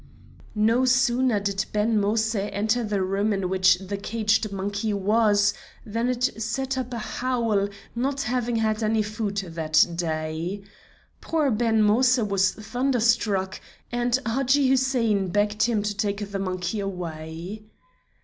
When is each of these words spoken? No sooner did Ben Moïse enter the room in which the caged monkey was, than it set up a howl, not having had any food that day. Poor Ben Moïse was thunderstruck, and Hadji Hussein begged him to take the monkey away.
No 0.55 0.83
sooner 0.83 1.39
did 1.39 1.63
Ben 1.71 1.95
Moïse 1.99 2.49
enter 2.51 2.83
the 2.83 3.03
room 3.03 3.31
in 3.31 3.49
which 3.49 3.75
the 3.77 3.97
caged 3.97 4.51
monkey 4.51 4.93
was, 4.95 5.53
than 5.85 6.09
it 6.09 6.41
set 6.41 6.75
up 6.75 6.91
a 6.91 6.97
howl, 6.97 7.69
not 7.93 8.21
having 8.23 8.55
had 8.55 8.81
any 8.81 9.03
food 9.03 9.37
that 9.37 9.85
day. 9.95 10.63
Poor 11.21 11.51
Ben 11.51 11.83
Moïse 11.83 12.27
was 12.27 12.51
thunderstruck, 12.53 13.61
and 13.91 14.17
Hadji 14.25 14.69
Hussein 14.69 15.27
begged 15.27 15.61
him 15.61 15.83
to 15.83 15.95
take 15.95 16.31
the 16.31 16.39
monkey 16.39 16.79
away. 16.79 17.61